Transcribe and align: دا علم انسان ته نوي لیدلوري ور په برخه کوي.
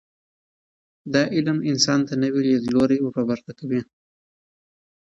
دا 1.13 1.21
علم 1.35 1.57
انسان 1.71 1.99
ته 2.07 2.13
نوي 2.23 2.41
لیدلوري 2.49 2.97
ور 3.01 3.13
په 3.17 3.21
برخه 3.29 3.51
کوي. 3.59 3.81